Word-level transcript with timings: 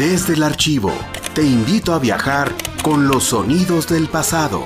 Desde 0.00 0.32
el 0.32 0.42
archivo, 0.42 0.94
te 1.34 1.42
invito 1.42 1.92
a 1.92 1.98
viajar 1.98 2.50
con 2.82 3.06
los 3.06 3.24
sonidos 3.24 3.86
del 3.86 4.08
pasado. 4.08 4.62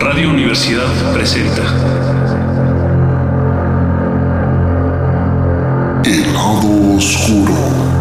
Radio 0.00 0.28
Universidad 0.28 1.14
presenta 1.14 1.62
El 6.04 6.32
lado 6.34 6.96
oscuro. 6.98 7.95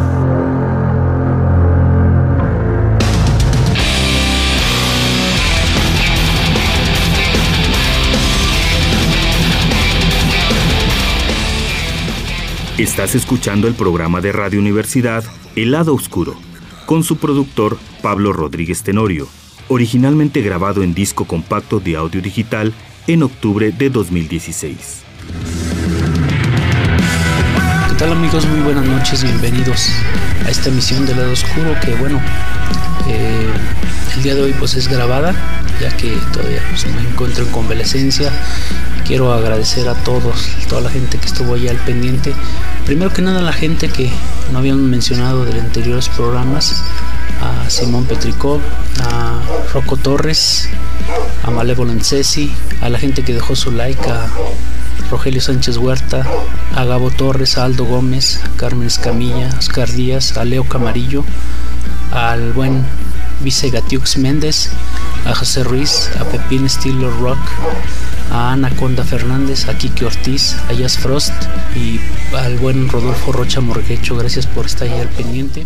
Estás 12.77 13.15
escuchando 13.15 13.69
el 13.69 13.73
programa 13.73 14.19
de 14.19 14.33
Radio 14.33 14.59
Universidad 14.59 15.23
El 15.55 15.71
lado 15.71 15.93
oscuro, 15.93 16.35
con 16.85 17.05
su 17.05 17.15
productor 17.15 17.77
Pablo 18.01 18.33
Rodríguez 18.33 18.83
Tenorio, 18.83 19.29
originalmente 19.69 20.41
grabado 20.41 20.83
en 20.83 20.93
disco 20.93 21.23
compacto 21.23 21.79
de 21.79 21.95
audio 21.95 22.21
digital 22.21 22.73
en 23.07 23.23
octubre 23.23 23.71
de 23.71 23.89
2016. 23.89 25.05
¿Qué 27.95 27.99
tal 27.99 28.11
amigos? 28.11 28.45
Muy 28.47 28.59
buenas 28.59 28.83
noches, 28.83 29.23
bienvenidos 29.23 29.87
a 30.45 30.49
esta 30.49 30.67
emisión 30.67 31.05
del 31.05 31.15
lado 31.15 31.31
oscuro 31.31 31.79
que 31.79 31.95
bueno, 31.95 32.21
eh, 33.07 33.49
el 34.17 34.21
día 34.21 34.35
de 34.35 34.41
hoy 34.41 34.53
pues 34.59 34.75
es 34.75 34.89
grabada 34.89 35.33
ya 35.79 35.95
que 35.95 36.17
todavía 36.33 36.61
pues, 36.71 36.85
me 36.87 37.09
encuentro 37.09 37.45
en 37.45 37.51
convalecencia 37.51 38.33
quiero 39.05 39.31
agradecer 39.31 39.87
a 39.87 39.93
todos, 39.93 40.49
toda 40.67 40.81
la 40.81 40.89
gente 40.89 41.17
que 41.19 41.27
estuvo 41.27 41.53
allá 41.53 41.71
al 41.71 41.77
pendiente. 41.77 42.33
Primero 42.85 43.13
que 43.13 43.21
nada, 43.21 43.41
la 43.41 43.53
gente 43.53 43.87
que 43.87 44.11
no 44.51 44.59
habían 44.59 44.89
mencionado 44.89 45.45
de 45.45 45.57
anteriores 45.57 46.09
programas, 46.09 46.83
a 47.41 47.69
Simón 47.69 48.05
Petricó, 48.05 48.59
a 49.01 49.41
Rocco 49.73 49.97
Torres, 49.97 50.69
a 51.43 51.51
Malevolent 51.51 52.01
Ceci, 52.03 52.51
a 52.81 52.89
la 52.89 52.99
gente 52.99 53.23
que 53.23 53.33
dejó 53.33 53.55
su 53.55 53.71
like, 53.71 54.09
a 54.09 54.27
Rogelio 55.09 55.41
Sánchez 55.41 55.77
Huerta, 55.77 56.25
a 56.75 56.83
Gabo 56.85 57.11
Torres, 57.11 57.57
a 57.57 57.65
Aldo 57.65 57.85
Gómez, 57.85 58.41
a 58.43 58.57
Carmen 58.57 58.87
Escamilla, 58.87 59.51
a 59.51 59.59
Oscar 59.59 59.91
Díaz, 59.91 60.37
a 60.37 60.45
Leo 60.45 60.63
Camarillo, 60.63 61.23
al 62.11 62.53
buen 62.53 62.83
Vice 63.41 63.69
Gatiux 63.69 64.17
Méndez, 64.17 64.69
a 65.25 65.35
José 65.35 65.63
Ruiz, 65.63 66.09
a 66.19 66.23
Pepín 66.25 66.65
Estilo 66.65 67.11
Rock, 67.19 67.39
a 68.31 68.53
Anaconda 68.53 69.03
Fernández, 69.03 69.67
a 69.67 69.77
Kiki 69.77 70.05
Ortiz, 70.05 70.55
a 70.69 70.73
Jazz 70.73 70.97
Frost 70.97 71.33
y 71.75 71.99
al 72.35 72.57
buen 72.57 72.89
Rodolfo 72.89 73.31
Rocha 73.31 73.61
Morguecho. 73.61 74.15
Gracias 74.15 74.47
por 74.47 74.65
estar 74.65 74.87
ahí 74.87 74.99
al 74.99 75.09
pendiente. 75.09 75.65